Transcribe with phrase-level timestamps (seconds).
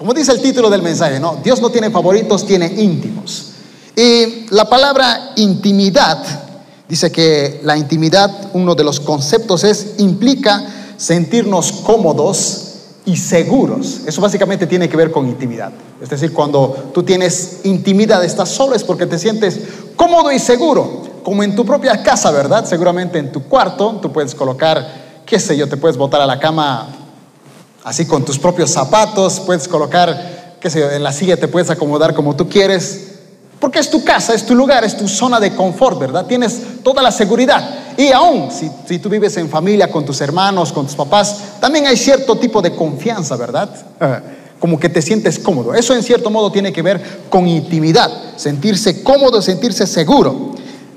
[0.00, 1.40] Como dice el título del mensaje, ¿no?
[1.44, 3.48] Dios no tiene favoritos, tiene íntimos.
[3.94, 6.24] Y la palabra intimidad,
[6.88, 14.00] dice que la intimidad, uno de los conceptos es, implica sentirnos cómodos y seguros.
[14.06, 15.70] Eso básicamente tiene que ver con intimidad.
[16.00, 19.60] Es decir, cuando tú tienes intimidad, estás solo, es porque te sientes
[19.96, 22.64] cómodo y seguro, como en tu propia casa, ¿verdad?
[22.64, 26.40] Seguramente en tu cuarto, tú puedes colocar, qué sé yo, te puedes botar a la
[26.40, 26.99] cama
[27.84, 32.14] así con tus propios zapatos, puedes colocar, qué sé en la silla te puedes acomodar
[32.14, 33.06] como tú quieres,
[33.58, 36.24] porque es tu casa, es tu lugar, es tu zona de confort, ¿verdad?
[36.26, 37.94] Tienes toda la seguridad.
[37.96, 41.86] Y aún si, si, tú vives en familia con tus hermanos, con tus papás, también
[41.86, 43.68] hay cierto tipo de confianza, ¿verdad?
[44.58, 45.74] Como que te sientes cómodo.
[45.74, 50.54] Eso en cierto modo tiene que ver con intimidad, sentirse cómodo, sentirse seguro.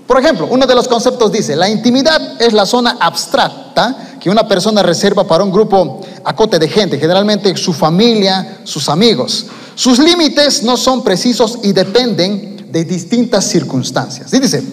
[0.07, 4.47] Por ejemplo, uno de los conceptos dice, la intimidad es la zona abstracta que una
[4.47, 9.47] persona reserva para un grupo acote de gente, generalmente su familia, sus amigos.
[9.75, 14.33] Sus límites no son precisos y dependen de distintas circunstancias.
[14.33, 14.63] Y dice,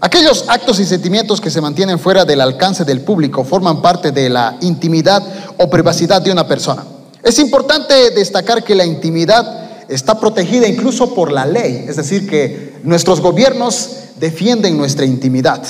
[0.00, 4.28] aquellos actos y sentimientos que se mantienen fuera del alcance del público forman parte de
[4.28, 5.22] la intimidad
[5.58, 6.84] o privacidad de una persona.
[7.22, 12.74] Es importante destacar que la intimidad está protegida incluso por la ley, es decir, que
[12.82, 15.62] nuestros gobiernos defienden nuestra intimidad.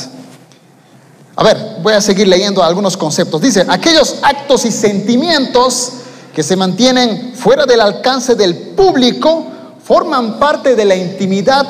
[1.36, 3.40] A ver, voy a seguir leyendo algunos conceptos.
[3.40, 5.92] Dice, aquellos actos y sentimientos
[6.34, 9.46] que se mantienen fuera del alcance del público
[9.82, 11.66] forman parte de la intimidad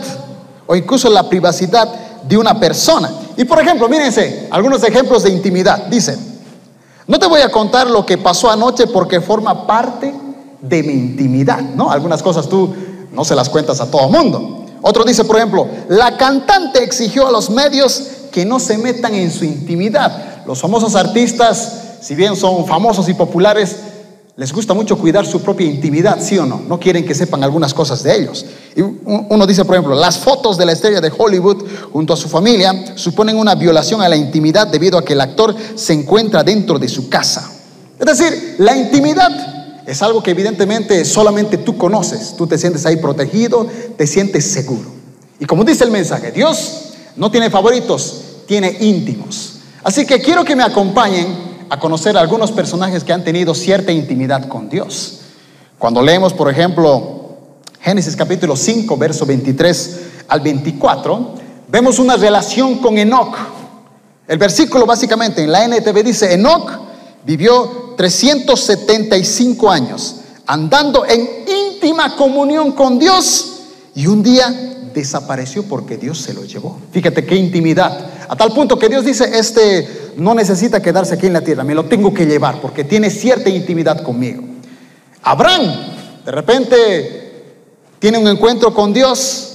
[0.66, 1.88] o incluso la privacidad
[2.22, 3.10] de una persona.
[3.36, 5.86] Y por ejemplo, mírense, algunos ejemplos de intimidad.
[5.86, 6.16] Dice,
[7.06, 10.14] no te voy a contar lo que pasó anoche porque forma parte
[10.60, 11.90] de mi intimidad, ¿no?
[11.90, 12.74] Algunas cosas tú
[13.12, 14.63] no se las cuentas a todo mundo.
[14.86, 19.30] Otro dice, por ejemplo, la cantante exigió a los medios que no se metan en
[19.30, 20.44] su intimidad.
[20.46, 23.76] Los famosos artistas, si bien son famosos y populares,
[24.36, 26.60] les gusta mucho cuidar su propia intimidad, ¿sí o no?
[26.68, 28.44] No quieren que sepan algunas cosas de ellos.
[29.06, 32.94] Uno dice, por ejemplo, las fotos de la estrella de Hollywood junto a su familia
[32.94, 36.90] suponen una violación a la intimidad debido a que el actor se encuentra dentro de
[36.90, 37.50] su casa.
[37.98, 39.53] Es decir, la intimidad
[39.86, 42.34] es algo que evidentemente solamente tú conoces.
[42.36, 44.90] Tú te sientes ahí protegido, te sientes seguro.
[45.38, 49.56] Y como dice el mensaje, Dios no tiene favoritos, tiene íntimos.
[49.82, 51.26] Así que quiero que me acompañen
[51.68, 55.20] a conocer algunos personajes que han tenido cierta intimidad con Dios.
[55.78, 57.36] Cuando leemos, por ejemplo,
[57.80, 61.34] Génesis capítulo 5, verso 23 al 24,
[61.68, 63.36] vemos una relación con Enoch.
[64.26, 66.70] El versículo básicamente en la NTV dice, Enoch
[67.24, 73.62] vivió 375 años andando en íntima comunión con Dios
[73.94, 76.78] y un día desapareció porque Dios se lo llevó.
[76.92, 78.10] Fíjate qué intimidad.
[78.28, 81.74] A tal punto que Dios dice, este no necesita quedarse aquí en la tierra, me
[81.74, 84.42] lo tengo que llevar porque tiene cierta intimidad conmigo.
[85.22, 85.64] Abraham,
[86.24, 87.24] de repente,
[87.98, 89.50] tiene un encuentro con Dios.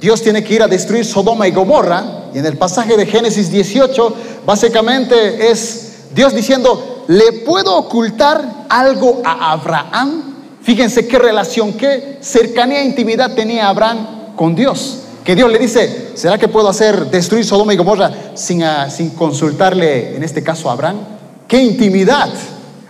[0.00, 2.30] Dios tiene que ir a destruir Sodoma y Gomorra.
[2.34, 9.22] Y en el pasaje de Génesis 18, básicamente es Dios diciendo, ¿le puedo ocultar algo
[9.24, 10.34] a Abraham?
[10.62, 14.98] Fíjense qué relación, qué cercanía e intimidad tenía Abraham con Dios.
[15.24, 19.10] Que Dios le dice, ¿será que puedo hacer destruir Sodoma y Gomorra sin, ah, sin
[19.10, 20.98] consultarle, en este caso, a Abraham?
[21.46, 22.28] ¡Qué intimidad!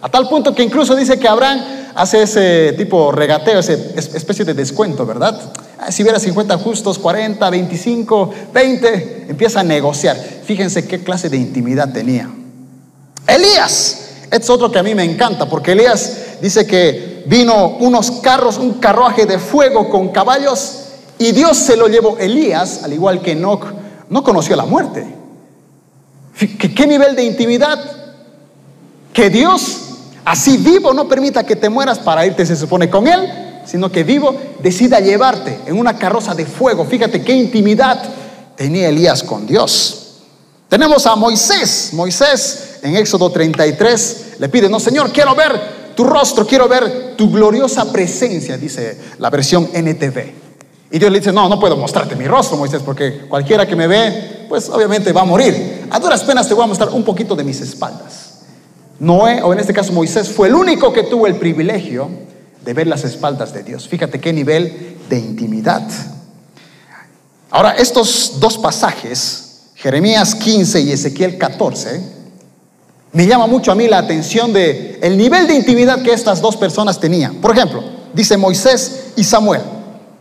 [0.01, 1.61] A tal punto que incluso dice que Abraham
[1.95, 5.39] hace ese tipo regateo, esa especie de descuento, ¿verdad?
[5.79, 10.17] Ah, si hubiera 50 justos, 40, 25, 20, empieza a negociar.
[10.17, 12.31] Fíjense qué clase de intimidad tenía.
[13.27, 14.02] Elías,
[14.33, 18.75] es otro que a mí me encanta, porque Elías dice que vino unos carros, un
[18.75, 20.79] carruaje de fuego con caballos
[21.19, 22.17] y Dios se lo llevó.
[22.19, 23.65] Elías, al igual que Enoch,
[24.09, 25.07] no conoció la muerte.
[26.37, 27.79] ¿Qué, nivel de intimidad?
[29.13, 29.81] Que Dios,
[30.25, 34.03] así vivo, no permita que te mueras para irte, se supone, con Él, sino que
[34.03, 36.87] vivo decida llevarte en una carroza de fuego.
[36.87, 38.03] Fíjate qué intimidad
[38.57, 40.02] tenía Elías con Dios.
[40.73, 41.91] Tenemos a Moisés.
[41.93, 47.31] Moisés en Éxodo 33 le pide, no Señor, quiero ver tu rostro, quiero ver tu
[47.31, 50.33] gloriosa presencia, dice la versión NTV.
[50.91, 53.87] Y Dios le dice, no, no puedo mostrarte mi rostro, Moisés, porque cualquiera que me
[53.87, 55.89] ve, pues obviamente va a morir.
[55.91, 58.39] A duras penas te voy a mostrar un poquito de mis espaldas.
[58.99, 62.09] Noé, o en este caso Moisés, fue el único que tuvo el privilegio
[62.65, 63.87] de ver las espaldas de Dios.
[63.89, 65.87] Fíjate qué nivel de intimidad.
[67.51, 69.42] Ahora, estos dos pasajes,
[69.83, 72.01] Jeremías 15 y Ezequiel 14,
[73.15, 76.57] me llama mucho a mí la atención de el nivel de intimidad que estas dos
[76.57, 77.35] personas tenían.
[77.41, 77.83] Por ejemplo,
[78.15, 79.61] dice Moisés y Samuel.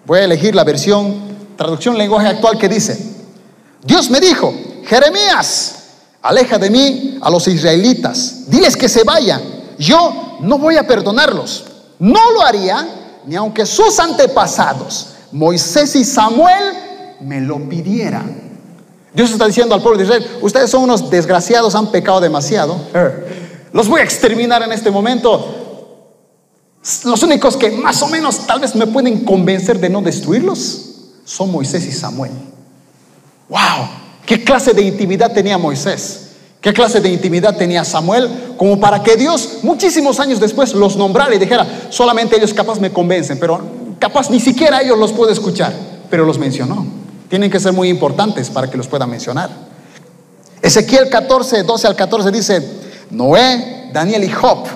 [0.07, 1.13] Voy a elegir la versión,
[1.55, 2.97] traducción lenguaje actual que dice,
[3.83, 4.51] Dios me dijo,
[4.83, 5.75] Jeremías,
[6.23, 9.43] aleja de mí a los israelitas, diles que se vayan,
[9.77, 11.65] yo no voy a perdonarlos.
[11.99, 12.87] No lo haría
[13.27, 16.73] ni aunque sus antepasados, Moisés y Samuel,
[17.19, 18.50] me lo pidieran.
[19.13, 22.77] Dios está diciendo al pueblo de Israel, ustedes son unos desgraciados, han pecado demasiado.
[23.73, 25.57] Los voy a exterminar en este momento.
[27.05, 30.85] Los únicos que más o menos tal vez me pueden convencer de no destruirlos
[31.25, 32.31] son Moisés y Samuel.
[33.49, 33.59] ¡Wow!
[34.25, 36.29] ¿Qué clase de intimidad tenía Moisés?
[36.61, 38.29] ¿Qué clase de intimidad tenía Samuel?
[38.57, 42.91] Como para que Dios muchísimos años después los nombrara y dijera, solamente ellos capaz me
[42.91, 43.59] convencen, pero
[43.99, 45.73] capaz ni siquiera ellos los puedo escuchar,
[46.09, 47.00] pero los mencionó.
[47.31, 49.49] Tienen que ser muy importantes para que los pueda mencionar.
[50.61, 52.63] Ezequiel 14, 12 al 14 dice,
[53.09, 54.67] Noé, Daniel y Job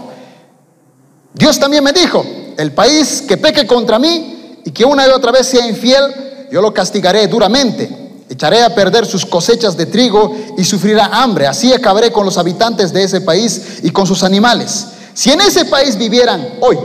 [1.34, 2.25] Dios también me dijo,
[2.56, 6.62] el país que peque contra mí y que una y otra vez sea infiel, yo
[6.62, 8.24] lo castigaré duramente.
[8.30, 11.46] Echaré a perder sus cosechas de trigo y sufrirá hambre.
[11.46, 14.88] Así acabaré con los habitantes de ese país y con sus animales.
[15.13, 16.78] Si en ese país vivieran hoy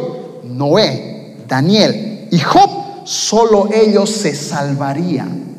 [0.42, 5.49] Noé, Daniel y Job, solo ellos se salvarían.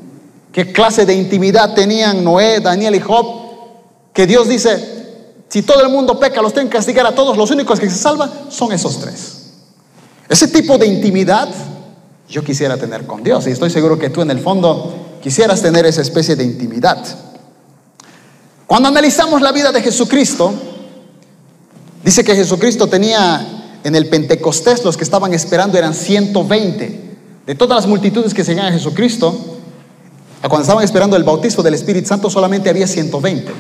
[0.51, 3.25] ¿Qué clase de intimidad tenían Noé, Daniel y Job?
[4.13, 5.01] Que Dios dice,
[5.48, 7.38] si todo el mundo peca, los tienen que castigar a todos.
[7.38, 9.38] Los únicos que se salvan son esos tres.
[10.27, 11.50] Ese tipo de intimidad
[12.27, 13.48] yo quisiera tener con Dios.
[13.48, 17.03] Y estoy seguro que tú en el fondo quisieras tener esa especie de intimidad.
[18.65, 20.53] Cuando analizamos la vida de Jesucristo,
[22.03, 27.12] dice que Jesucristo tenía en el Pentecostés, los que estaban esperando eran 120.
[27.45, 29.50] De todas las multitudes que seguían a Jesucristo,
[30.49, 33.51] cuando estaban esperando el bautismo del Espíritu Santo, solamente había 120.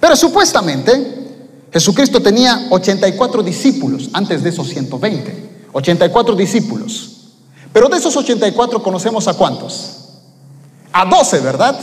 [0.00, 1.24] Pero supuestamente
[1.72, 5.44] Jesucristo tenía 84 discípulos antes de esos 120.
[5.72, 7.10] 84 discípulos.
[7.72, 9.96] Pero de esos 84 conocemos a cuántos?
[10.92, 11.76] A 12, ¿verdad?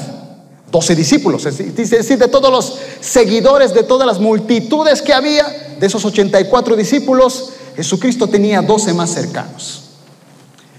[0.71, 1.45] 12 discípulos.
[1.45, 5.45] Es decir, de todos los seguidores, de todas las multitudes que había,
[5.77, 9.81] de esos 84 discípulos, Jesucristo tenía 12 más cercanos.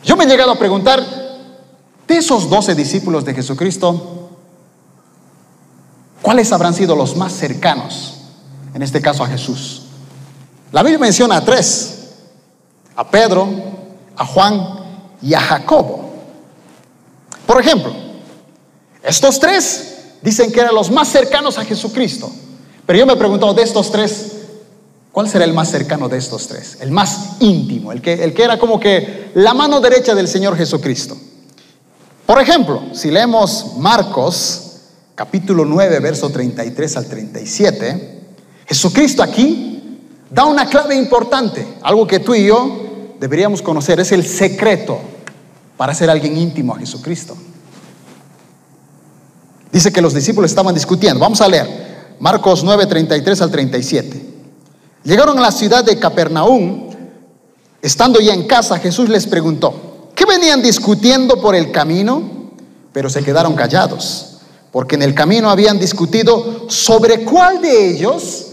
[0.02, 1.21] Yo me he llegado a preguntar,
[2.12, 4.22] de esos 12 discípulos de Jesucristo,
[6.22, 8.14] ¿Cuáles habrán sido los más cercanos?
[8.74, 9.82] En este caso a Jesús.
[10.70, 12.10] La Biblia menciona a tres,
[12.96, 13.48] a Pedro,
[14.16, 14.66] a Juan
[15.20, 16.12] y a Jacobo.
[17.44, 17.92] Por ejemplo,
[19.02, 22.30] estos tres dicen que eran los más cercanos a Jesucristo.
[22.86, 24.32] Pero yo me he preguntado de estos tres,
[25.10, 26.78] ¿cuál será el más cercano de estos tres?
[26.80, 30.56] El más íntimo, el que, el que era como que la mano derecha del Señor
[30.56, 31.16] Jesucristo.
[32.32, 34.76] Por ejemplo, si leemos Marcos
[35.14, 38.20] capítulo 9, verso 33 al 37,
[38.66, 40.00] Jesucristo aquí
[40.30, 44.98] da una clave importante, algo que tú y yo deberíamos conocer, es el secreto
[45.76, 47.36] para ser alguien íntimo a Jesucristo.
[49.70, 51.20] Dice que los discípulos estaban discutiendo.
[51.20, 54.26] Vamos a leer Marcos 9, 33 al 37.
[55.04, 56.88] Llegaron a la ciudad de Capernaum.
[57.82, 59.91] Estando ya en casa, Jesús les preguntó,
[60.22, 62.22] ¿qué venían discutiendo por el camino?
[62.92, 64.28] Pero se quedaron callados
[64.70, 68.46] porque en el camino habían discutido sobre cuál de ellos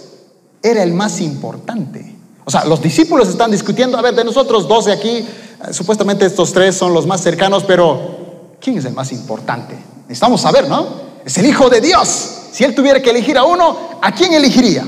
[0.62, 2.16] era el más importante.
[2.44, 5.25] O sea, los discípulos están discutiendo, a ver, de nosotros 12 aquí, eh,
[5.71, 9.77] supuestamente estos tres son los más cercanos, pero ¿quién es el más importante?
[10.01, 10.88] Necesitamos saber, ¿no?
[11.24, 12.31] Es el Hijo de Dios.
[12.51, 14.86] Si él tuviera que elegir a uno, ¿a quién elegiría?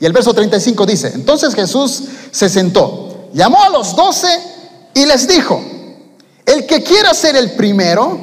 [0.00, 4.26] Y el verso 35 dice, entonces Jesús se sentó, llamó a los 12
[4.94, 5.62] y les dijo,
[6.46, 8.18] el que quiera ser el primero,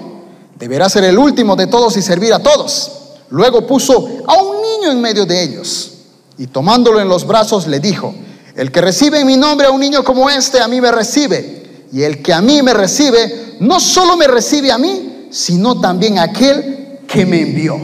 [0.57, 2.91] deberá ser el último de todos y servir a todos.
[3.29, 5.91] Luego puso a un niño en medio de ellos
[6.37, 8.15] y tomándolo en los brazos le dijo,
[8.55, 11.87] el que recibe en mi nombre a un niño como este, a mí me recibe.
[11.91, 16.17] Y el que a mí me recibe, no solo me recibe a mí, sino también
[16.17, 17.79] a aquel que me envió.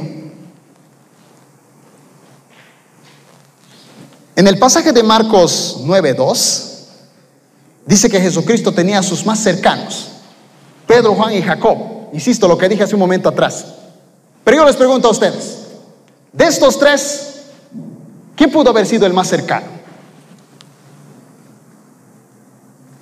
[4.35, 6.63] En el pasaje de Marcos 9.2,
[7.85, 10.08] dice que Jesucristo tenía a sus más cercanos,
[10.89, 11.77] Pedro, Juan y Jacob.
[12.13, 13.63] Insisto, lo que dije hace un momento atrás.
[14.43, 15.67] Pero yo les pregunto a ustedes,
[16.33, 17.43] de estos tres,
[18.35, 19.67] ¿quién pudo haber sido el más cercano?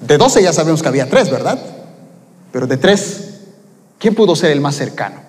[0.01, 1.57] De doce ya sabemos que había tres, ¿verdad?
[2.51, 3.35] Pero de tres,
[3.97, 5.21] ¿quién pudo ser el más cercano?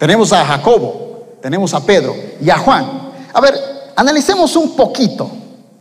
[0.00, 3.12] Tenemos a Jacobo, tenemos a Pedro y a Juan.
[3.32, 3.54] A ver,
[3.94, 5.30] analicemos un poquito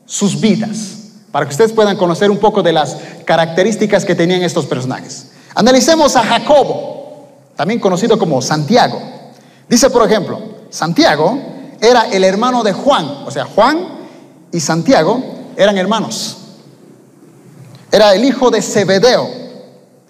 [0.06, 1.03] sus vidas
[1.34, 5.30] para que ustedes puedan conocer un poco de las características que tenían estos personajes.
[5.56, 9.02] Analicemos a Jacobo, también conocido como Santiago.
[9.68, 11.40] Dice, por ejemplo, Santiago
[11.82, 13.80] era el hermano de Juan, o sea, Juan
[14.52, 15.24] y Santiago
[15.58, 16.38] eran hermanos.
[17.92, 19.28] Era el hijo de Zebedeo.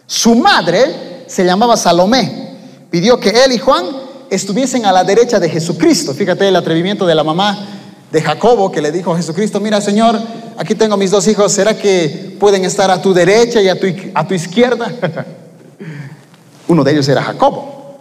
[0.06, 2.50] Su madre se llamaba Salomé.
[2.92, 3.86] Pidió que él y Juan
[4.30, 6.13] estuviesen a la derecha de Jesucristo.
[6.13, 7.83] Fíjate el atrevimiento de la mamá
[8.13, 10.15] de Jacobo que le dijo a Jesucristo, mira Señor,
[10.55, 13.88] aquí tengo mis dos hijos, ¿será que pueden estar a tu derecha y a tu,
[14.13, 14.93] a tu izquierda?
[16.67, 17.98] Uno de ellos era Jacobo.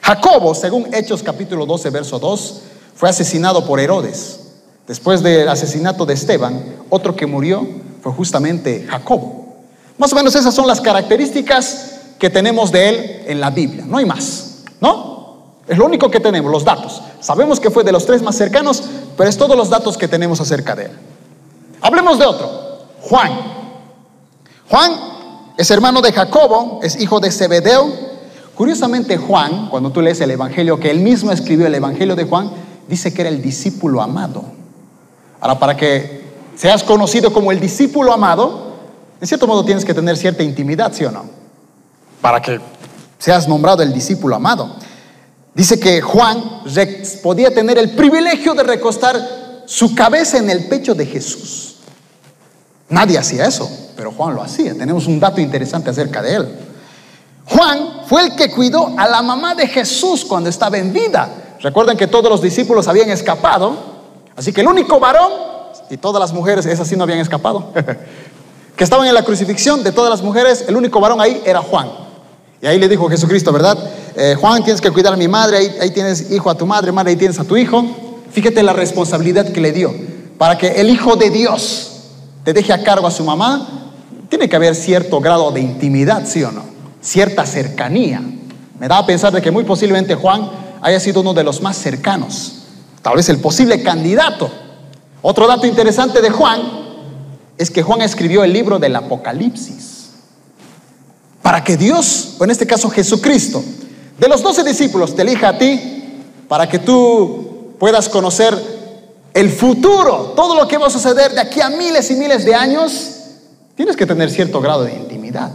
[0.00, 2.62] Jacobo, según Hechos capítulo 12, verso 2,
[2.96, 4.40] fue asesinado por Herodes.
[4.88, 7.66] Después del asesinato de Esteban, otro que murió
[8.02, 9.56] fue justamente Jacobo.
[9.98, 13.98] Más o menos esas son las características que tenemos de él en la Biblia, no
[13.98, 15.14] hay más, ¿no?
[15.68, 17.02] Es lo único que tenemos, los datos.
[17.24, 18.82] Sabemos que fue de los tres más cercanos,
[19.16, 20.90] pero es todos los datos que tenemos acerca de él.
[21.80, 23.32] Hablemos de otro, Juan.
[24.68, 24.92] Juan
[25.56, 27.90] es hermano de Jacobo, es hijo de Zebedeo.
[28.54, 32.50] Curiosamente Juan, cuando tú lees el Evangelio, que él mismo escribió el Evangelio de Juan,
[32.88, 34.44] dice que era el discípulo amado.
[35.40, 36.24] Ahora, para que
[36.56, 38.74] seas conocido como el discípulo amado,
[39.18, 41.24] en cierto modo tienes que tener cierta intimidad, ¿sí o no?
[42.20, 42.60] Para que
[43.18, 44.76] seas nombrado el discípulo amado.
[45.54, 46.62] Dice que Juan
[47.22, 51.76] podía tener el privilegio de recostar su cabeza en el pecho de Jesús.
[52.88, 54.74] Nadie hacía eso, pero Juan lo hacía.
[54.74, 56.58] Tenemos un dato interesante acerca de él.
[57.46, 61.56] Juan fue el que cuidó a la mamá de Jesús cuando estaba en vida.
[61.60, 63.76] Recuerden que todos los discípulos habían escapado,
[64.36, 65.32] así que el único varón
[65.88, 67.72] y todas las mujeres, esas sí no habían escapado,
[68.76, 71.90] que estaban en la crucifixión de todas las mujeres, el único varón ahí era Juan.
[72.60, 73.78] Y ahí le dijo Jesucristo, ¿verdad?
[74.16, 76.92] Eh, Juan, tienes que cuidar a mi madre, ahí, ahí tienes hijo a tu madre,
[76.92, 77.84] madre, ahí tienes a tu hijo.
[78.30, 79.94] Fíjate la responsabilidad que le dio.
[80.38, 81.92] Para que el Hijo de Dios
[82.42, 83.92] te deje a cargo a su mamá,
[84.28, 86.64] tiene que haber cierto grado de intimidad, ¿sí o no?
[87.00, 88.20] Cierta cercanía.
[88.80, 90.50] Me da a pensar de que muy posiblemente Juan
[90.82, 92.64] haya sido uno de los más cercanos,
[93.00, 94.50] tal vez el posible candidato.
[95.22, 96.60] Otro dato interesante de Juan
[97.56, 100.10] es que Juan escribió el libro del Apocalipsis.
[101.40, 103.62] Para que Dios, o en este caso Jesucristo,
[104.18, 105.94] de los doce discípulos te elija a ti,
[106.48, 108.54] para que tú puedas conocer
[109.32, 112.54] el futuro, todo lo que va a suceder de aquí a miles y miles de
[112.54, 113.10] años,
[113.74, 115.50] tienes que tener cierto grado de intimidad.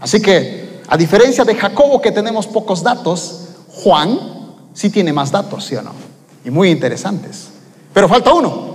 [0.00, 4.18] Así que, a diferencia de Jacobo que tenemos pocos datos, Juan
[4.74, 5.92] sí tiene más datos, ¿sí o no?
[6.44, 7.48] Y muy interesantes.
[7.94, 8.72] Pero falta uno.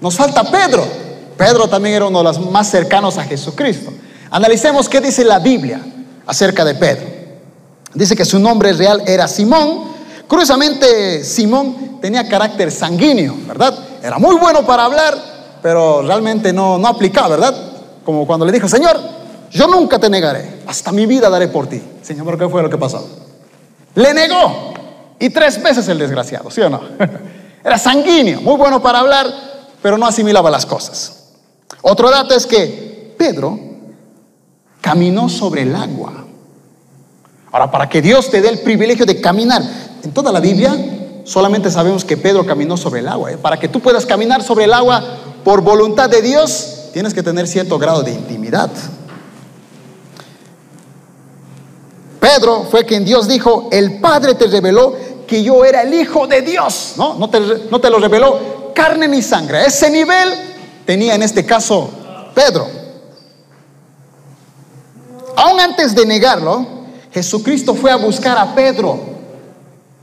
[0.00, 0.84] Nos falta Pedro.
[1.36, 3.92] Pedro también era uno de los más cercanos a Jesucristo.
[4.30, 5.80] Analicemos qué dice la Biblia
[6.26, 7.13] acerca de Pedro.
[7.94, 9.94] Dice que su nombre real era Simón.
[10.26, 13.78] Curiosamente, Simón tenía carácter sanguíneo, ¿verdad?
[14.02, 15.14] Era muy bueno para hablar,
[15.62, 17.54] pero realmente no, no aplicaba, ¿verdad?
[18.04, 19.00] Como cuando le dijo, Señor,
[19.50, 21.80] yo nunca te negaré, hasta mi vida daré por ti.
[22.02, 23.08] Señor, ¿pero qué fue lo que pasó?
[23.94, 24.74] Le negó.
[25.18, 26.80] Y tres veces el desgraciado, ¿sí o no?
[27.64, 29.26] Era sanguíneo, muy bueno para hablar,
[29.80, 31.30] pero no asimilaba las cosas.
[31.82, 33.58] Otro dato es que Pedro
[34.80, 36.23] caminó sobre el agua.
[37.54, 39.62] Ahora, para que Dios te dé el privilegio de caminar,
[40.02, 40.74] en toda la Biblia
[41.22, 43.30] solamente sabemos que Pedro caminó sobre el agua.
[43.30, 43.36] ¿eh?
[43.36, 45.00] Para que tú puedas caminar sobre el agua
[45.44, 48.70] por voluntad de Dios, tienes que tener cierto grado de intimidad.
[52.18, 56.42] Pedro fue quien Dios dijo, el Padre te reveló que yo era el Hijo de
[56.42, 56.94] Dios.
[56.96, 57.38] No, te,
[57.70, 59.64] no te lo reveló carne ni sangre.
[59.64, 60.28] ese nivel
[60.84, 61.88] tenía en este caso
[62.34, 62.66] Pedro.
[65.36, 66.73] Aún antes de negarlo,
[67.14, 68.98] Jesucristo fue a buscar a Pedro.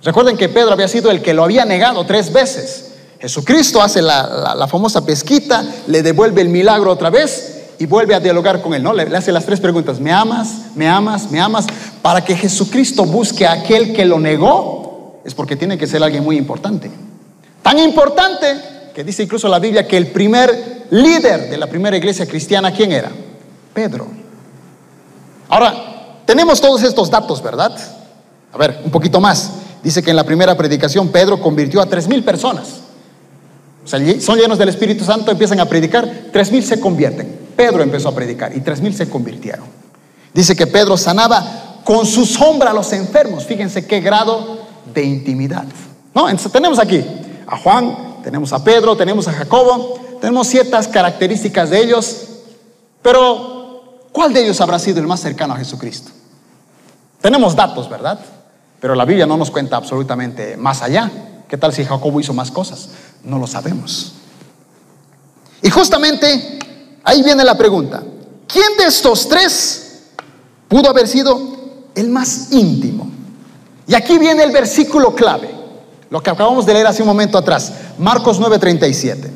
[0.02, 2.94] Recuerden que Pedro había sido el que lo había negado tres veces.
[3.20, 8.62] Jesucristo hace la, famosa pesquita, le devuelve el milagro otra vez y vuelve a dialogar
[8.62, 8.94] con él, ¿no?
[8.94, 10.74] Le, le, hace las tres preguntas, ¿me amas?
[10.74, 11.30] ¿Me amas?
[11.30, 11.68] ¿Me amas?
[12.02, 16.24] Para que Jesucristo busque a aquel que lo negó, es porque tiene que ser alguien
[16.24, 16.90] muy importante.
[17.62, 22.26] Tan importante que dice incluso la Biblia que el primer líder de la primera iglesia
[22.26, 23.12] cristiana, ¿quién era?
[23.74, 24.08] Pedro.
[25.50, 25.81] Ahora,
[26.32, 27.78] tenemos todos estos datos, ¿verdad?
[28.54, 29.52] A ver, un poquito más.
[29.84, 32.68] Dice que en la primera predicación Pedro convirtió a tres mil personas.
[33.84, 37.50] O sea, son llenos del Espíritu Santo, empiezan a predicar, tres mil se convierten.
[37.54, 39.66] Pedro empezó a predicar y tres mil se convirtieron.
[40.34, 43.44] Dice que Pedro sanaba con su sombra a los enfermos.
[43.44, 44.60] Fíjense qué grado
[44.94, 45.66] de intimidad.
[46.16, 46.34] ¿No?
[46.50, 47.04] Tenemos aquí
[47.46, 52.28] a Juan, tenemos a Pedro, tenemos a Jacobo, tenemos ciertas características de ellos,
[53.02, 56.21] pero ¿cuál de ellos habrá sido el más cercano a Jesucristo?
[57.22, 58.20] Tenemos datos, ¿verdad?
[58.80, 61.10] Pero la Biblia no nos cuenta absolutamente más allá.
[61.48, 62.90] ¿Qué tal si Jacobo hizo más cosas?
[63.24, 64.14] No lo sabemos.
[65.62, 66.60] Y justamente
[67.04, 68.02] ahí viene la pregunta.
[68.48, 70.02] ¿Quién de estos tres
[70.68, 71.40] pudo haber sido
[71.94, 73.10] el más íntimo?
[73.88, 75.50] Y aquí viene el versículo clave,
[76.10, 79.30] lo que acabamos de leer hace un momento atrás, Marcos 9:37.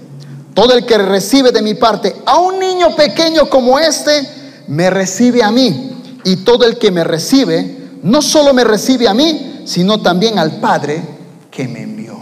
[0.53, 4.27] Todo el que recibe de mi parte a un niño pequeño como este,
[4.67, 5.91] me recibe a mí.
[6.23, 7.74] Y todo el que me recibe,
[8.05, 11.01] no solo me recibe a mí, sino también al Padre
[11.49, 12.15] que me envió.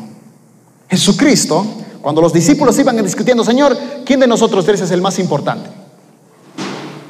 [0.90, 1.66] Jesucristo
[2.02, 5.70] Cuando los discípulos iban discutiendo, Señor, ¿quién de nosotros tres es el más importante?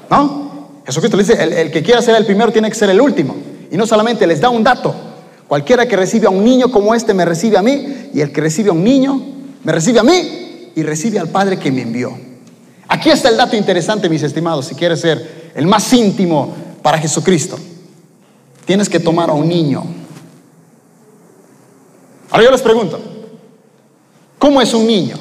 [0.10, 0.68] ¿No?
[0.86, 3.36] Jesucristo le dice, el, el que quiera ser el primero tiene que ser el último.
[3.72, 4.94] Y no solamente les da un dato,
[5.48, 8.42] cualquiera que recibe a un niño como este me recibe a mí, y el que
[8.42, 9.20] recibe a un niño
[9.64, 12.16] me recibe a mí y recibe al Padre que me envió.
[12.88, 16.54] Aquí está el dato interesante, mis estimados, si quieres ser el más íntimo
[16.84, 17.58] para Jesucristo.
[18.66, 19.84] Tienes que tomar a un niño.
[22.32, 23.00] Ahora yo les pregunto,
[24.40, 25.18] ¿cómo es un niño?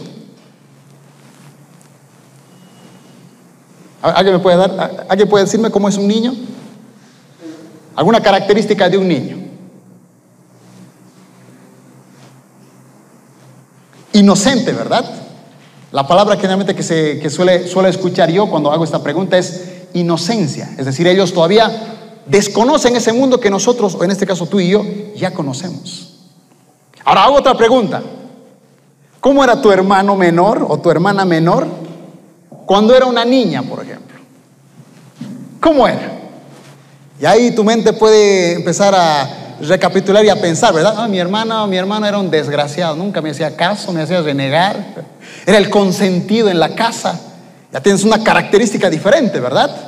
[4.01, 5.07] ¿Alguien me puede dar?
[5.09, 6.35] ¿Alguien puede decirme cómo es un niño?
[7.95, 9.37] ¿Alguna característica de un niño?
[14.15, 15.05] Inocente, ¿verdad?
[15.93, 19.83] La palabra generalmente que, se, que suele, suele escuchar yo cuando hago esta pregunta es
[19.93, 20.75] inocencia.
[20.79, 21.92] Es decir, ellos todavía
[22.27, 24.85] desconocen ese mundo que nosotros, o en este caso tú y yo,
[25.17, 26.19] ya conocemos.
[27.05, 28.03] Ahora hago otra pregunta.
[29.21, 31.67] ¿Cómo era tu hermano menor o tu hermana menor
[32.67, 34.19] cuando era una niña, por ejemplo?
[35.61, 36.19] ¿Cómo era?
[37.21, 40.95] Y ahí tu mente puede empezar a recapitular y a pensar, ¿verdad?
[40.97, 44.21] Ah, mi hermana o mi hermano era un desgraciado, nunca me hacía caso, me hacía
[44.21, 44.77] renegar,
[45.47, 47.21] era el consentido en la casa.
[47.73, 49.82] Ya tienes una característica diferente, ¿verdad?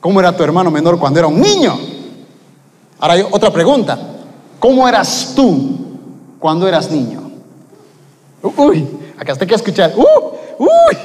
[0.00, 1.78] ¿Cómo era tu hermano menor cuando era un niño?
[2.98, 3.98] Ahora hay otra pregunta.
[4.58, 5.78] ¿Cómo eras tú
[6.38, 7.30] cuando eras niño?
[8.42, 8.88] Uy,
[9.18, 9.92] acá está que escuchar.
[9.96, 10.04] Uh,
[10.58, 10.98] uy.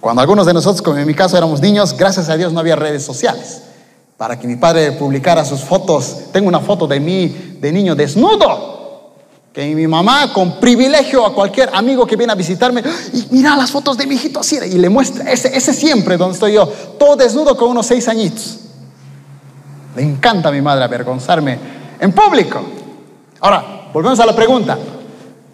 [0.00, 2.76] Cuando algunos de nosotros, como en mi caso éramos niños, gracias a Dios no había
[2.76, 3.62] redes sociales.
[4.16, 8.73] Para que mi padre publicara sus fotos, tengo una foto de mí de niño desnudo.
[9.54, 12.82] Que mi mamá, con privilegio a cualquier amigo que viene a visitarme,
[13.12, 16.34] y mira las fotos de mi hijito así, y le muestra, ese, ese siempre donde
[16.34, 16.66] estoy yo,
[16.98, 18.58] todo desnudo con unos seis añitos.
[19.94, 21.56] Le encanta a mi madre avergonzarme
[22.00, 22.62] en público.
[23.38, 24.76] Ahora, volvemos a la pregunta.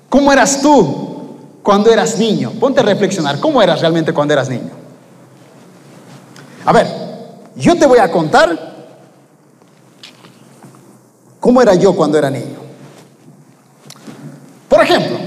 [0.08, 2.52] ¿Cómo eras tú cuando eras niño?
[2.52, 3.38] Ponte a reflexionar.
[3.38, 4.70] ¿Cómo eras realmente cuando eras niño?
[6.64, 6.86] A ver,
[7.54, 8.76] yo te voy a contar
[11.38, 12.69] cómo era yo cuando era niño.
[14.70, 15.18] Por ejemplo,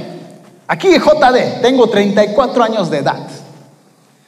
[0.69, 3.27] aquí JD, tengo 34 años de edad.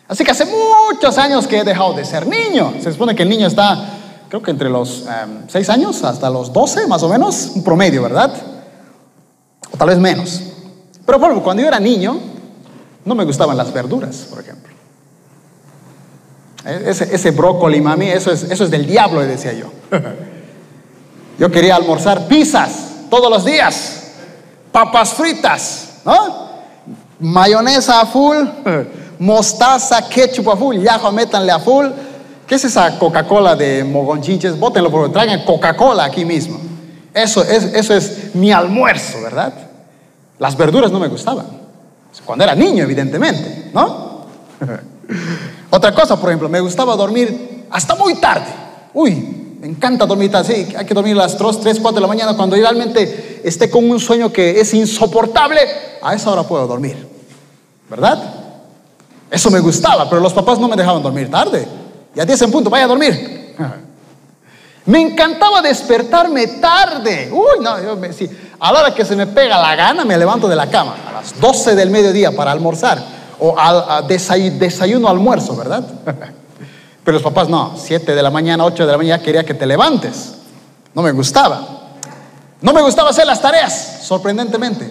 [0.10, 2.74] Así que hace muchos años que he dejado de ser niño.
[2.82, 3.92] Se supone que el niño está,
[4.28, 5.06] creo que entre los
[5.48, 8.34] 6 años hasta los 12, más o menos, un promedio, ¿verdad?
[9.72, 10.42] O tal vez menos.
[11.06, 12.20] Pero por ejemplo, cuando yo era niño,
[13.06, 14.74] no me gustaban las verduras, por ejemplo.
[16.66, 19.72] E-, ese, ese brócoli, mami, eso es, eso es del diablo, decía yo.
[21.38, 23.95] Yo quería almorzar pizzas todos los días
[24.76, 26.50] papas fritas, ¿no?
[27.22, 28.36] Mayonesa a full,
[29.20, 31.86] mostaza, ketchup a full, yajo, métanle a full.
[32.46, 34.60] ¿Qué es esa Coca-Cola de mogonchinches?
[34.60, 36.60] Bótenlo, por traigan Coca-Cola aquí mismo.
[37.14, 39.54] Eso es, eso es mi almuerzo, ¿verdad?
[40.40, 41.46] Las verduras no me gustaban.
[42.26, 44.26] Cuando era niño, evidentemente, ¿no?
[45.70, 48.52] Otra cosa, por ejemplo, me gustaba dormir hasta muy tarde.
[48.94, 52.08] Uy, me encanta dormir así, hay que dormir a las 3, 3, 4 de la
[52.08, 55.62] mañana cuando realmente esté con un sueño que es insoportable,
[56.02, 57.08] a esa hora puedo dormir.
[57.90, 58.22] ¿Verdad?
[59.30, 61.68] Eso me gustaba, pero los papás no me dejaban dormir tarde.
[62.16, 63.56] Y a 10 en punto, vaya a dormir.
[64.86, 67.32] Me encantaba despertarme tarde.
[67.32, 68.30] Uy, no, yo me, sí.
[68.60, 71.12] a la hora que se me pega la gana me levanto de la cama, a
[71.12, 73.04] las 12 del mediodía para almorzar,
[73.40, 75.84] o al desayuno, almuerzo, ¿verdad?
[77.04, 79.66] Pero los papás no, 7 de la mañana, 8 de la mañana quería que te
[79.66, 80.36] levantes.
[80.94, 81.85] No me gustaba.
[82.66, 84.90] No me gustaba hacer las tareas, sorprendentemente.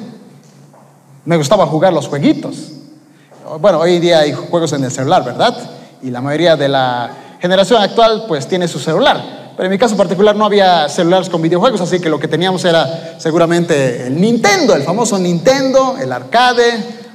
[1.25, 2.55] Me gustaba jugar los jueguitos.
[3.59, 5.59] Bueno, hoy día hay juegos en el celular, ¿verdad?
[6.01, 7.11] Y la mayoría de la
[7.41, 9.51] generación actual pues tiene su celular.
[9.57, 12.65] Pero en mi caso particular no había celulares con videojuegos, así que lo que teníamos
[12.65, 16.75] era seguramente el Nintendo, el famoso Nintendo, el arcade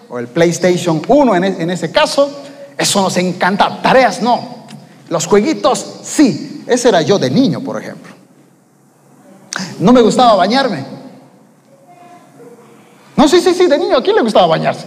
[0.10, 2.30] o el PlayStation 1 en, e, en ese caso.
[2.78, 3.82] Eso nos encantaba.
[3.82, 4.66] Tareas no.
[5.08, 6.66] Los jueguitos, sí.
[6.68, 8.19] Ese era yo de niño, por ejemplo.
[9.80, 10.86] No me gustaba bañarme.
[13.16, 13.98] No, sí, sí, sí, de niño.
[13.98, 14.86] ¿A quién le gustaba bañarse?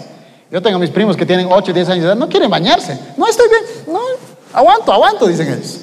[0.50, 2.98] Yo tengo mis primos que tienen 8, 10 años de edad, no quieren bañarse.
[3.16, 3.62] No, estoy bien.
[3.87, 4.00] No,
[4.52, 5.80] aguanto, aguanto, dicen ellos.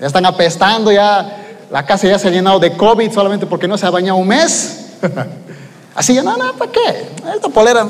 [0.00, 1.38] Ya están apestando, ya
[1.70, 4.28] la casa ya se ha llenado de COVID solamente porque no se ha bañado un
[4.28, 4.96] mes.
[5.94, 7.08] Así ya, no, no, ¿para qué?
[7.34, 7.86] Esta polera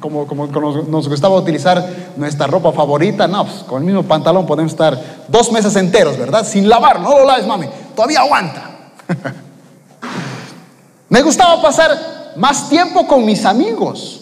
[0.00, 1.82] como, como, nos gustaba utilizar
[2.16, 6.46] nuestra ropa favorita, no, pues, con el mismo pantalón podemos estar dos meses enteros, ¿verdad?
[6.46, 8.73] Sin lavar, no lo laves, mami, todavía aguanta.
[11.08, 14.20] me gustaba pasar más tiempo con mis amigos.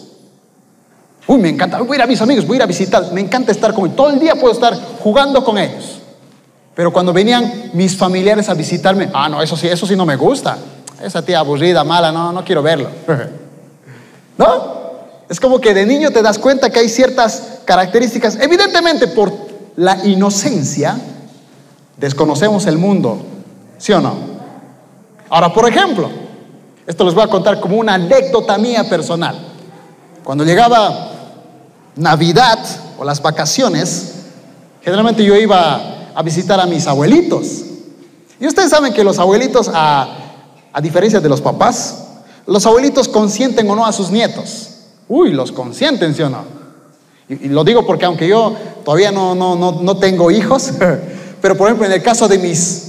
[1.25, 3.21] Uy, me encanta, voy a ir a mis amigos, voy a ir a visitar, me
[3.21, 3.95] encanta estar con ellos.
[3.95, 5.99] Todo el día puedo estar jugando con ellos.
[6.75, 10.15] Pero cuando venían mis familiares a visitarme, ah, no, eso sí, eso sí no me
[10.15, 10.57] gusta.
[11.01, 12.89] esa tía aburrida, mala, no, no quiero verlo.
[14.37, 14.73] ¿No?
[15.29, 18.37] Es como que de niño te das cuenta que hay ciertas características.
[18.41, 19.31] Evidentemente, por
[19.75, 20.97] la inocencia,
[21.97, 23.21] desconocemos el mundo.
[23.77, 24.32] ¿Sí o no?
[25.33, 26.11] Ahora, por ejemplo,
[26.85, 29.35] esto les voy a contar como una anécdota mía personal.
[30.23, 31.09] Cuando llegaba
[31.95, 32.59] Navidad
[32.99, 34.13] o las vacaciones,
[34.83, 37.63] generalmente yo iba a visitar a mis abuelitos.
[38.39, 40.07] Y ustedes saben que los abuelitos, a,
[40.83, 42.03] diferencia de los papás,
[42.45, 44.69] los abuelitos consienten o no a sus nietos.
[45.07, 46.43] Uy, los consienten, ¿sí o no?
[47.27, 50.73] Y, lo digo porque aunque yo todavía no, no, no, no tengo hijos,
[51.41, 52.82] pero por ejemplo en el caso de mis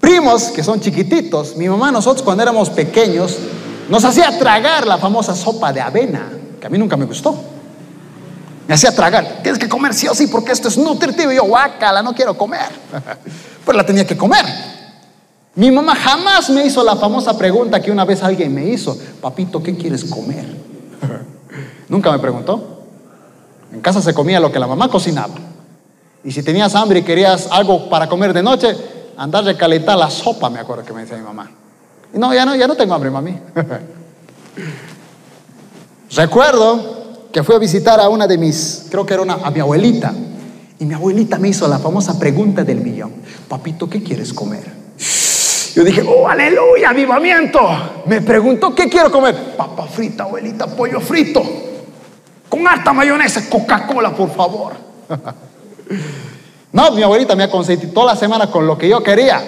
[0.00, 3.36] primos que son chiquititos, mi mamá, nosotros cuando éramos pequeños,
[3.88, 6.30] nos hacía tragar la famosa sopa de avena,
[6.60, 7.34] que a mí nunca me gustó.
[8.66, 11.32] Me hacía tragar, tienes que comer sí o sí porque esto es nutritivo.
[11.32, 12.68] Y yo, guácala, no quiero comer.
[13.64, 14.46] Pues la tenía que comer.
[15.54, 19.62] Mi mamá jamás me hizo la famosa pregunta que una vez alguien me hizo, papito,
[19.62, 20.46] ¿qué quieres comer?
[21.90, 22.84] Nunca me preguntó.
[23.70, 25.34] En casa se comía lo que la mamá cocinaba.
[26.24, 28.74] Y si tenías hambre y querías algo para comer de noche,
[29.18, 31.50] andar de calentar la sopa, me acuerdo que me decía mi mamá.
[32.14, 33.38] No, ya no, ya no tengo hambre, mami.
[36.16, 39.60] Recuerdo que fui a visitar a una de mis, creo que era una, a mi
[39.60, 40.14] abuelita.
[40.78, 43.12] Y mi abuelita me hizo la famosa pregunta del millón.
[43.48, 44.64] Papito, ¿qué quieres comer?
[45.74, 47.60] Yo dije, oh, aleluya, avivamiento.
[48.06, 49.56] Me preguntó, ¿qué quiero comer?
[49.56, 51.42] Papa frita, abuelita, pollo frito.
[52.48, 54.72] Con harta mayonesa, Coca-Cola, por favor.
[56.78, 59.42] no, mi abuelita me toda la semana con lo que yo quería.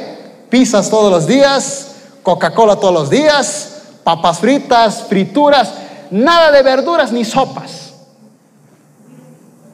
[0.48, 1.92] Pizzas todos los días,
[2.24, 5.72] Coca-Cola todos los días, papas fritas, frituras,
[6.10, 7.92] nada de verduras ni sopas.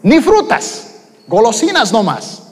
[0.03, 0.89] Ni frutas,
[1.27, 2.43] golosinas nomás.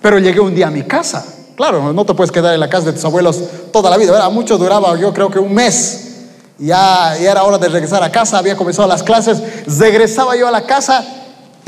[0.00, 1.24] Pero llegué un día a mi casa
[1.58, 3.42] Claro, no te puedes quedar en la casa de tus abuelos
[3.72, 4.14] toda la vida.
[4.14, 6.04] Era mucho duraba, yo creo que un mes.
[6.56, 9.42] Ya era hora de regresar a casa, había comenzado las clases.
[9.66, 11.04] Regresaba yo a la casa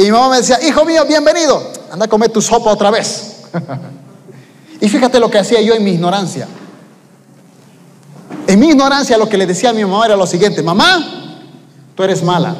[0.00, 3.42] y mi mamá me decía, hijo mío, bienvenido, anda a comer tu sopa otra vez.
[4.80, 6.48] y fíjate lo que hacía yo en mi ignorancia.
[8.46, 11.44] En mi ignorancia lo que le decía a mi mamá era lo siguiente, mamá,
[11.94, 12.56] tú eres mala.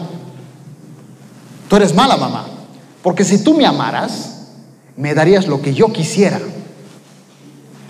[1.67, 2.45] Tú eres mala, mamá.
[3.03, 4.49] Porque si tú me amaras,
[4.99, 6.39] me darías lo que yo quisiera.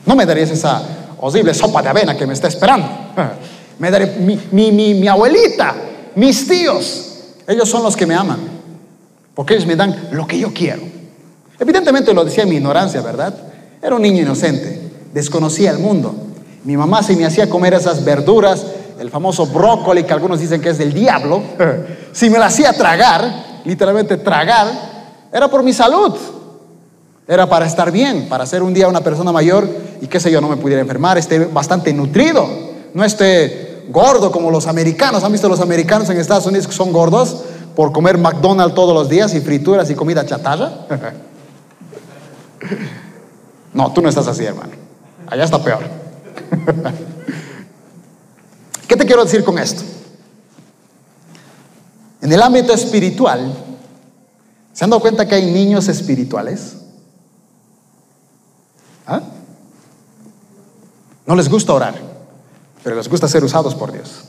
[0.07, 0.81] No me darías esa
[1.19, 2.87] horrible sopa de avena que me está esperando.
[3.81, 4.15] Me daría
[4.53, 5.75] mi, abuelita,
[6.15, 7.07] mis tíos.
[7.49, 8.60] Ellos son los que me aman.
[9.41, 10.83] Porque ellos me dan lo que yo quiero.
[11.59, 13.33] Evidentemente lo decía en mi ignorancia, ¿verdad?
[13.81, 14.91] Era un niño inocente.
[15.15, 16.15] Desconocía el mundo.
[16.65, 18.67] Mi mamá si me hacía comer esas verduras,
[18.99, 21.41] el famoso brócoli que algunos dicen que es del diablo,
[22.13, 24.69] si me la hacía tragar, literalmente tragar,
[25.33, 26.15] era por mi salud.
[27.27, 29.67] Era para estar bien, para ser un día una persona mayor
[30.03, 32.47] y qué sé yo, no me pudiera enfermar, esté bastante nutrido,
[32.93, 35.25] no esté gordo como los americanos.
[35.25, 37.43] ¿Han visto los americanos en Estados Unidos que son gordos
[37.75, 40.87] por comer McDonald's todos los días y frituras y comida chatarra?
[43.73, 44.73] No, tú no estás así, hermano.
[45.29, 45.85] Allá está peor.
[48.89, 49.83] ¿Qué te quiero decir con esto?
[52.21, 53.55] En el ámbito espiritual,
[54.73, 56.77] ¿se han dado cuenta que hay niños espirituales?
[59.07, 59.23] ¿Ah?
[61.27, 61.95] No les gusta orar,
[62.83, 64.25] pero les gusta ser usados por Dios.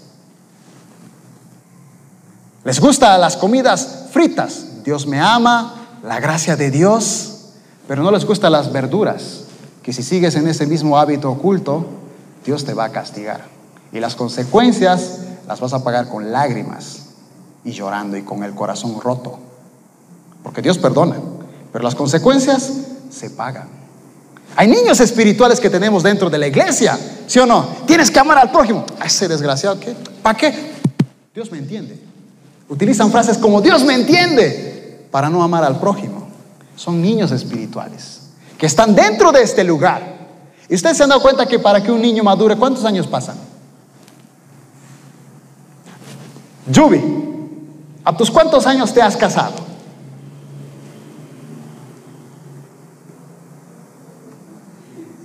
[2.64, 4.84] Les gusta las comidas fritas.
[4.84, 7.50] Dios me ama, la gracia de Dios,
[7.88, 9.42] pero no les gustan las verduras,
[9.84, 11.86] que si sigues en ese mismo hábito oculto,
[12.46, 13.46] Dios te va a castigar.
[13.92, 17.08] Y las consecuencias las vas a pagar con lágrimas
[17.64, 19.40] y llorando y con el corazón roto.
[20.44, 21.18] Porque Dios perdona,
[21.72, 22.72] pero las consecuencias
[23.10, 23.68] se pagan.
[24.56, 26.98] Hay niños espirituales que tenemos dentro de la iglesia,
[27.28, 27.68] ¿sí o no?
[27.86, 28.86] Tienes que amar al prójimo.
[29.00, 29.96] A ese desgraciado, ¿qué?
[30.22, 30.74] ¿Para qué?
[31.34, 32.11] Dios me entiende.
[32.72, 36.30] Utilizan frases como Dios me entiende para no amar al prójimo.
[36.78, 38.22] Son niños espirituales
[38.58, 40.02] que están dentro de este lugar.
[40.70, 43.36] Y ustedes se han dado cuenta que para que un niño madure, ¿cuántos años pasan?
[46.72, 47.04] Yubi,
[48.06, 49.56] ¿a tus cuántos años te has casado?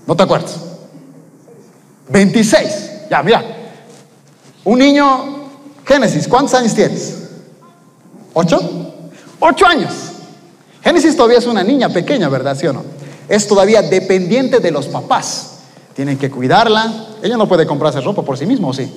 [0.05, 0.59] ¿No te acuerdas?
[2.09, 2.91] 26.
[3.09, 3.45] Ya, mira.
[4.65, 5.47] Un niño,
[5.85, 7.26] Génesis, ¿cuántos años tienes?
[8.39, 8.61] ¿Ocho?
[9.41, 9.95] Ocho años.
[10.83, 12.55] Génesis todavía es una niña pequeña, ¿verdad?
[12.55, 12.85] ¿Sí o no?
[13.31, 15.53] Es todavía dependiente de los papás.
[15.95, 17.07] Tienen que cuidarla.
[17.23, 18.93] Ella no puede comprarse ropa por sí misma, ¿o sí?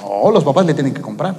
[0.00, 1.36] No, los papás le tienen que comprar.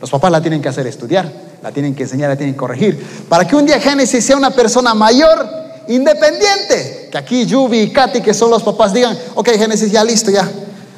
[0.00, 1.28] Los papás la tienen que hacer estudiar,
[1.60, 3.04] la tienen que enseñar, la tienen que corregir.
[3.28, 5.48] Para que un día Génesis sea una persona mayor,
[5.88, 7.08] independiente.
[7.10, 10.48] Que aquí Yubi y Katy, que son los papás, digan, ok, Génesis, ya listo, ya.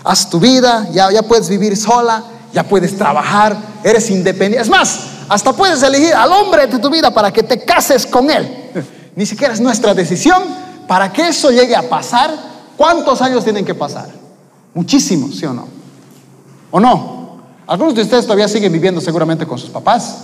[0.04, 4.60] haz tu vida, ya, ya puedes vivir sola, ya puedes trabajar, eres independiente.
[4.60, 8.30] Es más, hasta puedes elegir al hombre de tu vida para que te cases con
[8.30, 8.70] él.
[9.14, 10.42] Ni siquiera es nuestra decisión.
[10.86, 12.30] Para que eso llegue a pasar,
[12.76, 14.08] ¿cuántos años tienen que pasar?
[14.72, 15.66] Muchísimos, ¿sí o no?
[16.70, 17.40] ¿O no?
[17.66, 20.18] Algunos de ustedes todavía siguen viviendo seguramente con sus papás.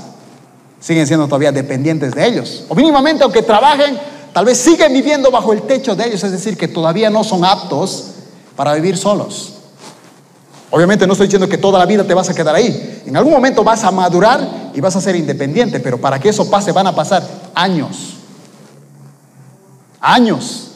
[0.79, 2.65] Siguen siendo todavía dependientes de ellos.
[2.69, 3.99] O mínimamente, aunque trabajen,
[4.33, 6.23] tal vez siguen viviendo bajo el techo de ellos.
[6.23, 8.07] Es decir, que todavía no son aptos
[8.55, 9.55] para vivir solos.
[10.71, 13.03] Obviamente no estoy diciendo que toda la vida te vas a quedar ahí.
[13.05, 16.51] En algún momento vas a madurar y vas a ser independiente, pero para que eso
[16.51, 17.23] pase van a pasar
[17.55, 18.17] años.
[20.01, 20.69] Años.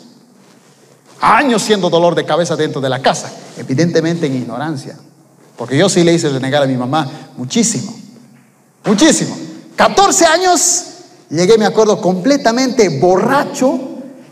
[1.20, 3.32] Años siendo dolor de cabeza dentro de la casa.
[3.56, 4.96] Evidentemente en ignorancia.
[5.56, 7.94] Porque yo sí le hice renegar a mi mamá muchísimo.
[8.84, 9.36] Muchísimo.
[9.74, 10.84] 14 años
[11.30, 13.78] llegué, me acuerdo, completamente borracho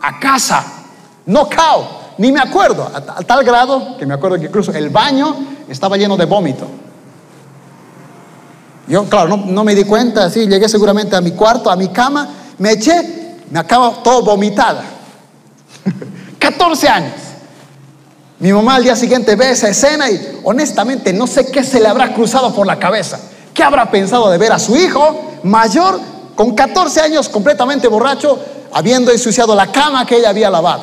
[0.01, 0.65] a casa.
[1.27, 5.35] No cao ni me acuerdo, a, tal grado que me acuerdo que incluso el baño
[5.69, 6.67] estaba lleno de vómito.
[8.87, 12.29] Yo, claro, no, me di cuenta, así llegué seguramente a mi cuarto, a mi cama,
[12.59, 14.85] me eché, me acabo todo vomitada.
[16.39, 17.15] 14 años.
[18.39, 21.89] Mi mamá al día siguiente ve esa escena y honestamente no sé qué se le
[21.89, 23.19] habrá cruzado por la cabeza.
[23.55, 26.01] ¿Qué habrá pensado de ver a su hijo mayor
[26.35, 28.39] con 14 años completamente borracho,
[28.73, 30.83] habiendo ensuciado la cama que ella había lavado?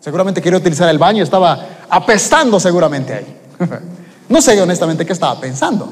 [0.00, 3.36] Seguramente quería utilizar el baño, estaba apestando seguramente ahí.
[4.30, 5.88] No sé honestamente qué estaba pensando,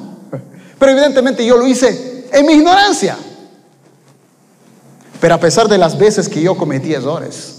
[0.79, 3.17] pero evidentemente yo lo hice en mi ignorancia.
[5.21, 7.59] Pero a pesar de las veces que yo cometí errores,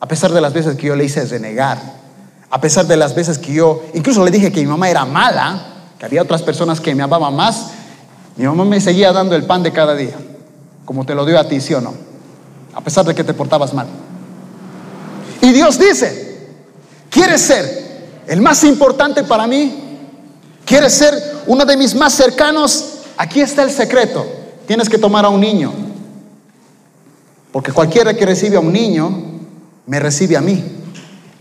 [0.00, 1.78] a pesar de las veces que yo le hice renegar,
[2.50, 5.60] a pesar de las veces que yo, incluso le dije que mi mamá era mala,
[5.98, 7.70] que había otras personas que me amaban más,
[8.36, 10.16] mi mamá me seguía dando el pan de cada día,
[10.84, 11.92] como te lo dio a ti, sí o no,
[12.74, 13.88] a pesar de que te portabas mal.
[15.40, 16.46] Y Dios dice,
[17.10, 17.88] ¿quieres ser
[18.28, 19.87] el más importante para mí?
[20.68, 21.14] ¿Quieres ser
[21.46, 22.98] uno de mis más cercanos?
[23.16, 24.26] Aquí está el secreto.
[24.66, 25.72] Tienes que tomar a un niño.
[27.50, 29.10] Porque cualquiera que recibe a un niño,
[29.86, 30.62] me recibe a mí.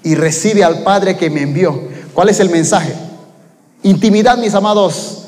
[0.01, 1.77] Y recibe al Padre que me envió.
[2.13, 2.93] ¿Cuál es el mensaje?
[3.83, 5.25] Intimidad, mis amados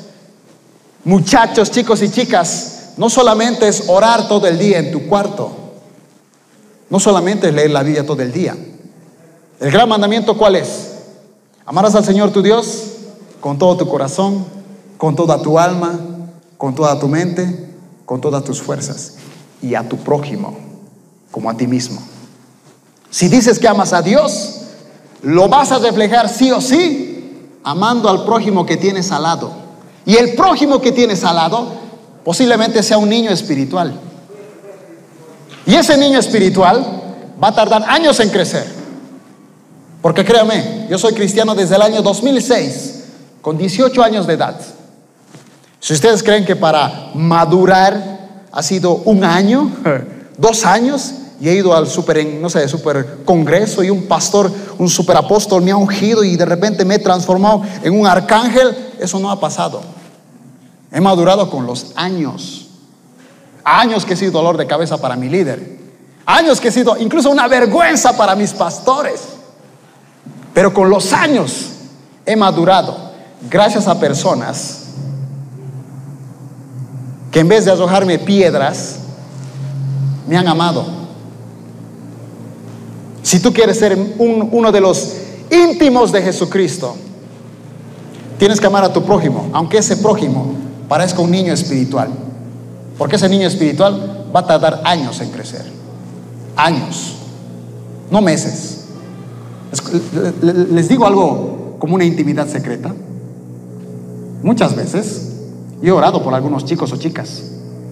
[1.04, 5.50] muchachos, chicos y chicas, no solamente es orar todo el día en tu cuarto.
[6.88, 8.56] No solamente es leer la Biblia todo el día.
[9.60, 10.88] El gran mandamiento, ¿cuál es?
[11.66, 12.99] Amarás al Señor tu Dios
[13.40, 14.44] con todo tu corazón,
[14.98, 15.98] con toda tu alma,
[16.58, 17.70] con toda tu mente,
[18.04, 19.14] con todas tus fuerzas
[19.62, 20.56] y a tu prójimo
[21.30, 22.00] como a ti mismo.
[23.10, 24.60] Si dices que amas a Dios,
[25.22, 29.52] lo vas a reflejar sí o sí amando al prójimo que tienes al lado.
[30.06, 31.66] Y el prójimo que tienes al lado
[32.24, 33.98] posiblemente sea un niño espiritual.
[35.66, 36.84] Y ese niño espiritual
[37.42, 38.66] va a tardar años en crecer.
[40.02, 42.99] Porque créame, yo soy cristiano desde el año 2006,
[43.42, 44.60] con 18 años de edad.
[45.80, 48.20] Si ustedes creen que para madurar
[48.52, 49.70] ha sido un año,
[50.36, 54.90] dos años, y he ido al super, no sé, super congreso y un pastor, un
[54.90, 59.18] super apóstol me ha ungido y de repente me he transformado en un arcángel, eso
[59.18, 59.80] no ha pasado.
[60.92, 62.66] He madurado con los años.
[63.64, 65.78] Años que he sido dolor de cabeza para mi líder.
[66.26, 69.20] Años que he sido incluso una vergüenza para mis pastores.
[70.52, 71.70] Pero con los años
[72.26, 73.09] he madurado
[73.48, 74.80] gracias a personas
[77.30, 78.96] que en vez de arrojarme piedras,
[80.26, 80.84] me han amado.
[83.22, 85.14] Si tú quieres ser uno de los
[85.50, 86.96] íntimos de Jesucristo,
[88.38, 90.54] tienes que amar a tu prójimo, aunque ese prójimo
[90.88, 92.08] parezca un niño espiritual.
[92.98, 95.64] Porque ese niño espiritual va a tardar años en crecer.
[96.56, 97.16] Años.
[98.10, 98.86] No meses.
[100.42, 102.92] Les digo algo como una intimidad secreta.
[104.42, 105.32] Muchas veces
[105.82, 107.42] yo he orado por algunos chicos o chicas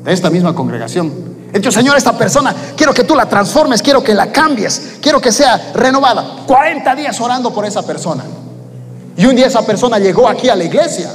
[0.05, 1.13] de esta misma congregación.
[1.53, 5.21] He dicho, Señor, esta persona, quiero que tú la transformes, quiero que la cambies, quiero
[5.21, 6.45] que sea renovada.
[6.47, 8.25] 40 días orando por esa persona.
[9.17, 11.11] Y un día esa persona llegó aquí a la iglesia.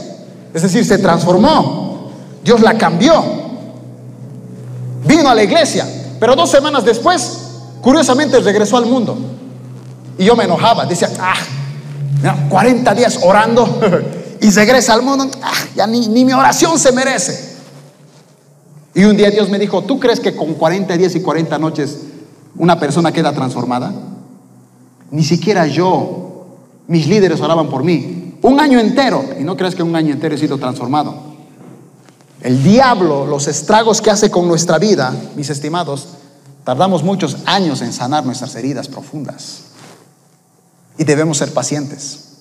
[0.54, 2.10] Es decir, se transformó.
[2.44, 3.44] Dios la cambió
[5.06, 5.86] vino a la iglesia,
[6.20, 7.40] pero dos semanas después,
[7.82, 9.18] curiosamente regresó al mundo.
[10.18, 11.36] Y yo me enojaba, decía, ah,
[12.50, 13.66] 40 días orando
[14.44, 17.54] y regresa al mundo, ah, ya ni, ni mi oración se merece.
[18.94, 22.00] Y un día Dios me dijo, ¿tú crees que con 40 días y 40 noches
[22.58, 23.94] una persona queda transformada?
[25.12, 26.46] Ni siquiera yo,
[26.88, 28.38] mis líderes oraban por mí.
[28.42, 31.16] Un año entero, y no crees que un año entero he sido transformado.
[32.42, 36.10] El diablo, los estragos que hace con nuestra vida, mis estimados,
[36.66, 39.62] tardamos muchos años en sanar nuestras heridas profundas.
[40.98, 42.33] Y debemos ser pacientes.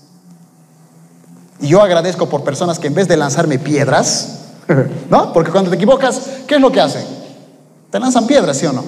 [1.63, 4.41] Y yo agradezco por personas que en vez de lanzarme piedras,
[5.09, 5.33] ¿no?
[5.33, 7.05] Porque cuando te equivocas, ¿qué es lo que hacen?
[7.91, 8.85] Te lanzan piedras, ¿sí o no?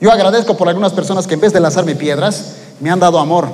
[0.00, 3.48] Yo agradezco por algunas personas que en vez de lanzarme piedras, me han dado amor.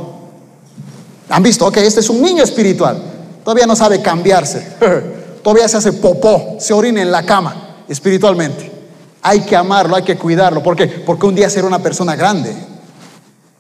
[1.29, 3.01] Han visto, ok, este es un niño espiritual.
[3.45, 4.77] Todavía no sabe cambiarse.
[5.43, 8.73] Todavía se hace popó, se orina en la cama espiritualmente.
[9.21, 10.63] Hay que amarlo, hay que cuidarlo.
[10.63, 10.87] ¿Por qué?
[10.87, 12.55] Porque un día será una persona grande.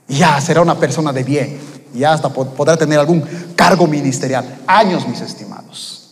[0.08, 1.60] Y ya será una persona de bien.
[1.94, 3.22] Y hasta podrá tener algún
[3.54, 4.60] cargo ministerial.
[4.66, 6.02] Años, mis estimados.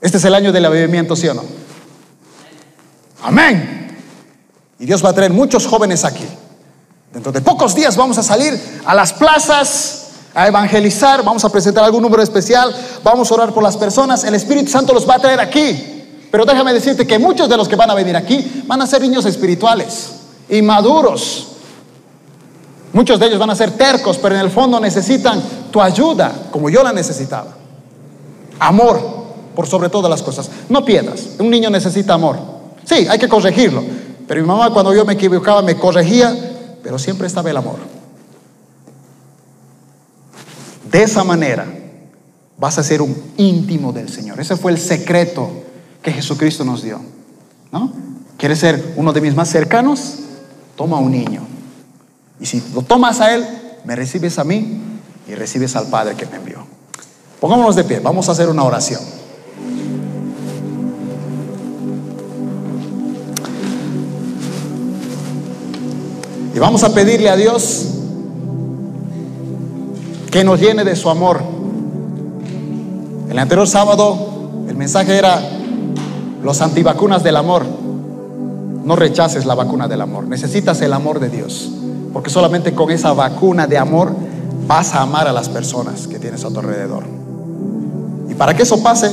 [0.00, 1.42] Este es el año del avivamiento, ¿sí o no?
[3.22, 3.98] Amén.
[4.78, 6.26] Y Dios va a traer muchos jóvenes aquí.
[7.12, 10.02] Dentro de pocos días vamos a salir a las plazas
[10.34, 14.34] a evangelizar, vamos a presentar algún número especial, vamos a orar por las personas, el
[14.34, 16.04] Espíritu Santo los va a traer aquí.
[16.30, 19.00] Pero déjame decirte que muchos de los que van a venir aquí van a ser
[19.00, 20.10] niños espirituales,
[20.50, 21.55] inmaduros.
[22.96, 25.38] Muchos de ellos van a ser tercos, pero en el fondo necesitan
[25.70, 27.54] tu ayuda, como yo la necesitaba.
[28.58, 28.98] Amor,
[29.54, 30.50] por sobre todas las cosas.
[30.70, 31.28] No piedras.
[31.38, 32.38] Un niño necesita amor.
[32.86, 33.84] Sí, hay que corregirlo.
[34.26, 36.34] Pero mi mamá cuando yo me equivocaba me corregía,
[36.82, 37.76] pero siempre estaba el amor.
[40.90, 41.66] De esa manera
[42.56, 44.40] vas a ser un íntimo del Señor.
[44.40, 45.50] Ese fue el secreto
[46.00, 47.02] que Jesucristo nos dio.
[47.70, 47.92] ¿No?
[48.38, 50.14] ¿Quieres ser uno de mis más cercanos?
[50.76, 51.45] Toma un niño.
[52.40, 53.46] Y si lo tomas a Él,
[53.84, 54.80] me recibes a mí
[55.28, 56.58] y recibes al Padre que me envió.
[57.40, 59.00] Pongámonos de pie, vamos a hacer una oración.
[66.54, 67.86] Y vamos a pedirle a Dios
[70.30, 71.42] que nos llene de su amor.
[73.28, 75.38] El anterior sábado el mensaje era
[76.42, 77.64] los antivacunas del amor.
[78.84, 80.26] No rechaces la vacuna del amor.
[80.26, 81.75] Necesitas el amor de Dios.
[82.16, 84.10] Porque solamente con esa vacuna de amor
[84.66, 87.02] vas a amar a las personas que tienes a tu alrededor.
[88.30, 89.10] Y para que eso pase,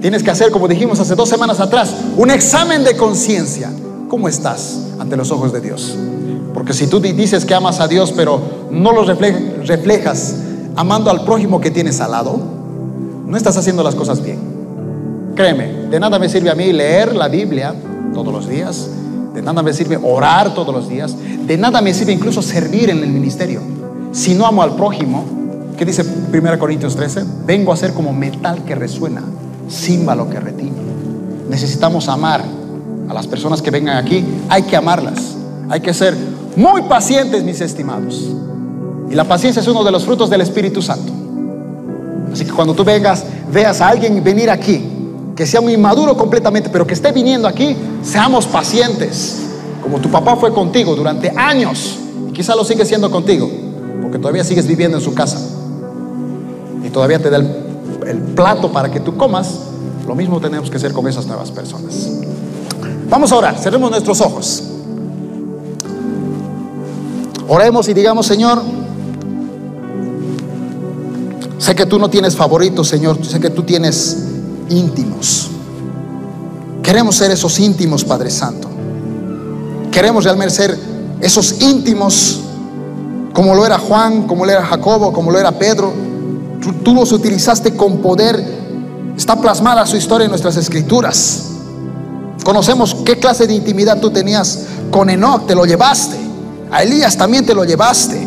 [0.00, 3.70] tienes que hacer, como dijimos hace dos semanas atrás, un examen de conciencia.
[4.08, 5.96] ¿Cómo estás ante los ojos de Dios?
[6.52, 10.34] Porque si tú dices que amas a Dios, pero no lo reflejas
[10.74, 12.36] amando al prójimo que tienes al lado,
[13.26, 14.40] no estás haciendo las cosas bien.
[15.36, 17.76] Créeme, de nada me sirve a mí leer la Biblia
[18.12, 18.90] todos los días,
[19.34, 21.14] de nada me sirve orar todos los días,
[21.46, 23.60] de nada me sirve incluso servir en el ministerio.
[24.12, 25.24] Si no amo al prójimo,
[25.76, 27.24] ¿qué dice 1 Corintios 13?
[27.46, 29.22] Vengo a ser como metal que resuena,
[29.70, 30.72] címbalo que retiñe.
[31.48, 32.44] Necesitamos amar
[33.08, 35.36] a las personas que vengan aquí, hay que amarlas,
[35.68, 36.16] hay que ser
[36.56, 38.30] muy pacientes, mis estimados.
[39.10, 41.12] Y la paciencia es uno de los frutos del Espíritu Santo.
[42.32, 44.89] Así que cuando tú vengas, veas a alguien venir aquí
[45.40, 49.38] que sea un inmaduro completamente, pero que esté viniendo aquí, seamos pacientes,
[49.82, 51.96] como tu papá fue contigo durante años,
[52.28, 53.50] y quizá lo sigue siendo contigo,
[54.02, 55.38] porque todavía sigues viviendo en su casa,
[56.84, 57.50] y todavía te da el,
[58.06, 59.60] el plato para que tú comas,
[60.06, 62.10] lo mismo tenemos que hacer con esas nuevas personas.
[63.08, 64.62] Vamos a orar, cerremos nuestros ojos.
[67.48, 68.60] Oremos y digamos, Señor,
[71.56, 74.26] sé que tú no tienes favoritos, Señor, sé que tú tienes
[74.70, 75.50] íntimos.
[76.82, 78.68] Queremos ser esos íntimos, Padre Santo.
[79.90, 80.78] Queremos realmente ser
[81.20, 82.40] esos íntimos,
[83.34, 85.92] como lo era Juan, como lo era Jacobo, como lo era Pedro.
[86.82, 88.42] Tú, los utilizaste con poder.
[89.16, 91.44] Está plasmada su historia en nuestras escrituras.
[92.44, 96.16] Conocemos qué clase de intimidad tú tenías con Enoch, te lo llevaste.
[96.70, 98.26] A Elías también te lo llevaste.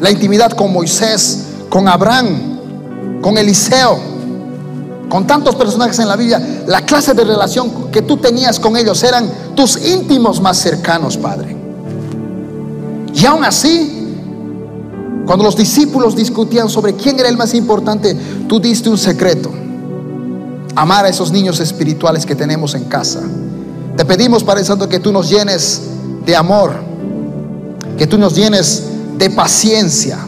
[0.00, 4.07] La intimidad con Moisés, con Abraham, con Eliseo
[5.08, 9.02] con tantos personajes en la Biblia, la clase de relación que tú tenías con ellos
[9.02, 11.56] eran tus íntimos más cercanos, Padre.
[13.14, 13.98] Y aún así,
[15.26, 18.16] cuando los discípulos discutían sobre quién era el más importante,
[18.48, 19.50] tú diste un secreto.
[20.74, 23.20] Amar a esos niños espirituales que tenemos en casa.
[23.96, 25.82] Te pedimos, Padre Santo, que tú nos llenes
[26.24, 26.72] de amor,
[27.96, 28.84] que tú nos llenes
[29.16, 30.18] de paciencia.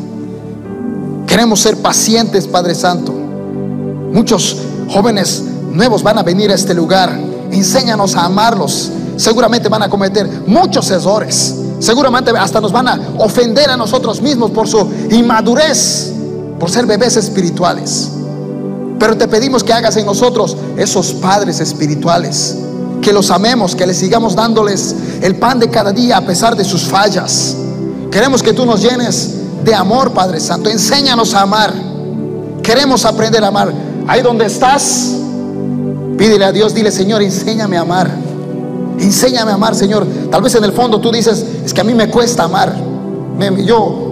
[1.27, 3.13] Queremos ser pacientes, Padre Santo.
[3.13, 4.57] Muchos
[4.91, 7.19] jóvenes nuevos van a venir a este lugar.
[7.51, 8.91] Enséñanos a amarlos.
[9.17, 11.55] Seguramente van a cometer muchos errores.
[11.79, 16.13] Seguramente hasta nos van a ofender a nosotros mismos por su inmadurez,
[16.59, 18.11] por ser bebés espirituales.
[18.99, 22.57] Pero te pedimos que hagas en nosotros esos padres espirituales,
[23.01, 26.65] que los amemos, que les sigamos dándoles el pan de cada día a pesar de
[26.65, 27.57] sus fallas.
[28.11, 30.69] Queremos que tú nos llenes de amor, Padre Santo.
[30.69, 31.73] Enséñanos a amar.
[32.63, 33.73] Queremos aprender a amar.
[34.07, 35.17] Ahí donde estás,
[36.19, 38.11] pídele a Dios, dile, Señor, enséñame a amar.
[38.99, 40.07] Enséñame a amar, Señor.
[40.31, 42.75] Tal vez en el fondo tú dices, es que a mí me cuesta amar.
[43.65, 44.11] yo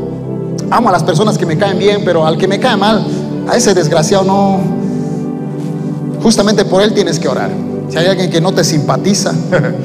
[0.70, 3.06] amo a las personas que me caen bien, pero al que me cae mal,
[3.48, 4.60] a ese desgraciado no.
[6.22, 7.50] Justamente por él tienes que orar.
[7.88, 9.32] Si hay alguien que no te simpatiza,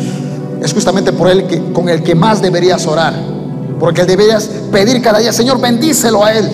[0.61, 3.13] es justamente por él que, con el que más deberías orar.
[3.79, 6.49] Porque deberías pedir cada día, Señor, bendícelo a él.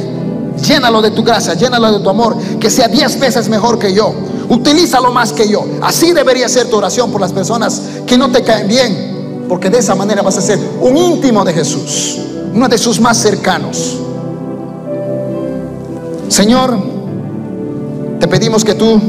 [0.62, 4.14] Llénalo de tu gracia, llénalo de tu amor, que sea diez veces mejor que yo.
[4.50, 5.66] Utilízalo más que yo.
[5.82, 9.80] Así debería ser tu oración por las personas que no te caen bien, porque de
[9.80, 12.20] esa manera vas a ser un íntimo de Jesús,
[12.54, 13.98] uno de sus más cercanos.
[16.28, 16.78] Señor,
[18.20, 19.00] te pedimos que tú,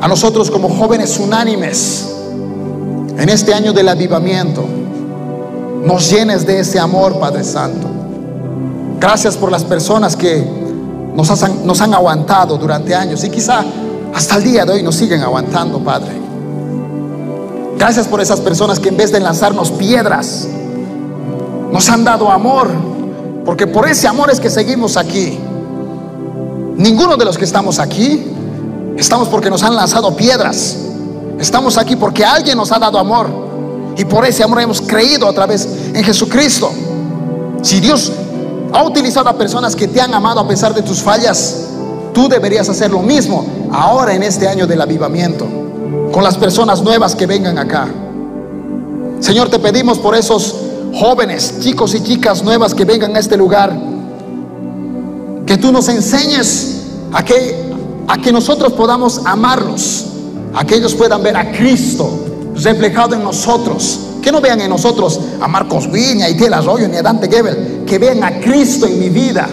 [0.00, 2.08] a nosotros como jóvenes unánimes,
[3.18, 4.64] en este año del avivamiento,
[5.84, 7.97] nos llenes de ese amor, Padre Santo.
[9.00, 10.44] Gracias por las personas que
[11.14, 13.64] nos, han, nos han aguantado durante años y quizá
[14.14, 16.12] hasta el día de hoy nos siguen aguantando, Padre.
[17.78, 20.48] Gracias por esas personas que en vez de lanzarnos piedras,
[21.70, 22.68] nos han dado amor,
[23.44, 25.38] porque por ese amor es que seguimos aquí.
[26.76, 28.26] Ninguno de los que estamos aquí
[28.96, 30.76] estamos porque nos han lanzado piedras.
[31.38, 33.28] Estamos aquí porque alguien nos ha dado amor.
[33.96, 36.70] Y por ese amor hemos creído a través en Jesucristo.
[37.62, 38.12] Si Dios
[38.72, 41.68] ha utilizado a personas que te han amado a pesar de tus fallas,
[42.12, 45.46] tú deberías hacer lo mismo ahora en este año del avivamiento,
[46.12, 47.88] con las personas nuevas que vengan acá.
[49.20, 50.54] Señor, te pedimos por esos
[50.94, 53.76] jóvenes, chicos y chicas nuevas que vengan a este lugar,
[55.46, 57.72] que tú nos enseñes a que,
[58.06, 60.06] a que nosotros podamos amarlos,
[60.54, 62.10] a que ellos puedan ver a Cristo
[62.54, 66.96] reflejado en nosotros que no vean en nosotros a Marcos Viña, y Tiel Arroyo, ni
[66.96, 67.84] a Dante Gebel.
[67.86, 69.48] Que vean a Cristo en mi vida.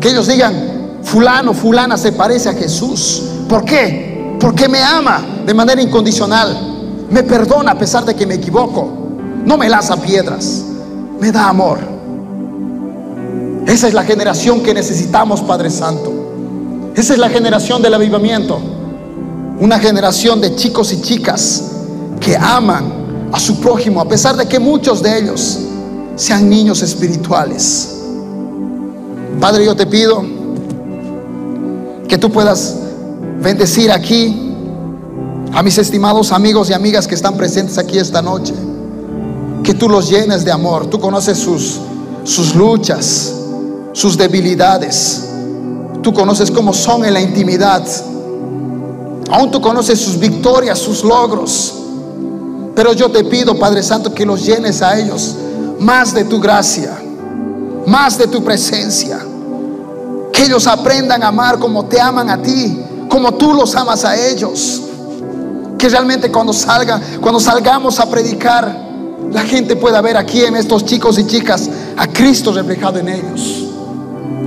[0.00, 3.22] Que ellos digan, fulano, fulana se parece a Jesús.
[3.48, 4.36] ¿Por qué?
[4.40, 7.06] Porque me ama de manera incondicional.
[7.10, 8.90] Me perdona a pesar de que me equivoco.
[9.44, 10.64] No me lanza piedras.
[11.20, 11.78] Me da amor.
[13.66, 16.12] Esa es la generación que necesitamos, Padre Santo.
[16.94, 18.60] Esa es la generación del avivamiento.
[19.60, 21.70] Una generación de chicos y chicas
[22.20, 25.58] que aman a su prójimo, a pesar de que muchos de ellos
[26.16, 27.90] sean niños espirituales.
[29.40, 30.22] Padre, yo te pido
[32.08, 32.76] que tú puedas
[33.40, 34.52] bendecir aquí
[35.52, 38.54] a mis estimados amigos y amigas que están presentes aquí esta noche.
[39.62, 40.86] Que tú los llenes de amor.
[40.86, 41.80] Tú conoces sus,
[42.24, 43.34] sus luchas,
[43.92, 45.28] sus debilidades.
[46.02, 47.84] Tú conoces cómo son en la intimidad.
[49.30, 51.83] Aún tú conoces sus victorias, sus logros.
[52.74, 55.36] Pero yo te pido, Padre Santo, que los llenes a ellos
[55.78, 56.92] más de tu gracia,
[57.86, 59.20] más de tu presencia.
[60.32, 64.16] Que ellos aprendan a amar como te aman a ti, como tú los amas a
[64.16, 64.82] ellos.
[65.78, 68.84] Que realmente cuando salgan, cuando salgamos a predicar,
[69.30, 73.66] la gente pueda ver aquí en estos chicos y chicas a Cristo reflejado en ellos.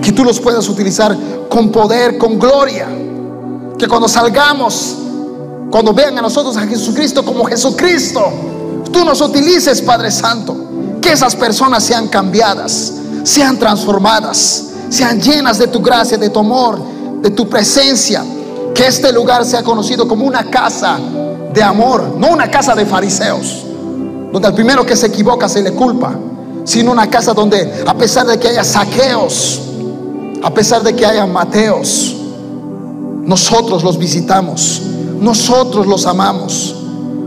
[0.02, 1.16] Que tú los puedas utilizar
[1.50, 2.88] con poder, con gloria.
[3.78, 4.98] Que cuando salgamos
[5.70, 8.32] cuando vean a nosotros a Jesucristo como Jesucristo,
[8.92, 10.56] tú nos utilices, Padre Santo.
[11.02, 12.94] Que esas personas sean cambiadas,
[13.24, 16.80] sean transformadas, sean llenas de tu gracia, de tu amor,
[17.22, 18.24] de tu presencia.
[18.74, 21.00] Que este lugar sea conocido como una casa
[21.54, 23.64] de amor, no una casa de fariseos,
[24.32, 26.14] donde al primero que se equivoca se le culpa,
[26.64, 29.62] sino una casa donde a pesar de que haya saqueos,
[30.44, 32.16] a pesar de que haya mateos,
[33.24, 34.82] nosotros los visitamos
[35.20, 36.76] nosotros los amamos.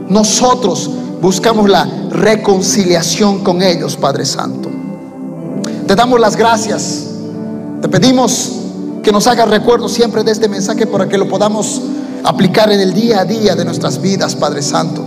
[0.09, 4.71] Nosotros buscamos la reconciliación con ellos, Padre Santo.
[5.87, 7.07] Te damos las gracias.
[7.81, 8.53] Te pedimos
[9.03, 11.81] que nos hagas recuerdo siempre de este mensaje para que lo podamos
[12.25, 15.03] aplicar en el día a día de nuestras vidas, Padre Santo.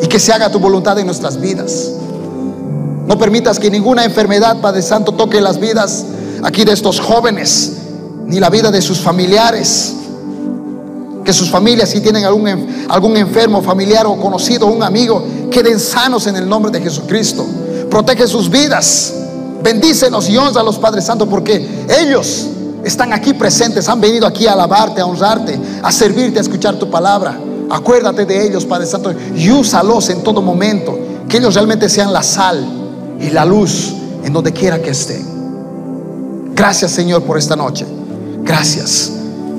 [0.00, 1.92] Y que se haga tu voluntad en nuestras vidas.
[3.06, 6.04] No permitas que ninguna enfermedad, Padre Santo, toque las vidas
[6.42, 7.72] aquí de estos jóvenes,
[8.26, 9.96] ni la vida de sus familiares
[11.24, 12.48] que sus familias, si tienen algún,
[12.88, 17.46] algún enfermo, familiar o conocido, un amigo, queden sanos en el nombre de Jesucristo.
[17.90, 19.14] Protege sus vidas.
[19.62, 22.48] Bendícenos y honra a los Padres Santos porque ellos
[22.84, 26.90] están aquí presentes, han venido aquí a alabarte, a honrarte, a servirte, a escuchar tu
[26.90, 27.38] palabra.
[27.70, 30.98] Acuérdate de ellos, Padre Santo, y úsalos en todo momento.
[31.28, 32.66] Que ellos realmente sean la sal
[33.20, 33.94] y la luz
[34.24, 36.52] en donde quiera que estén.
[36.54, 37.86] Gracias, Señor, por esta noche.
[38.42, 39.21] Gracias.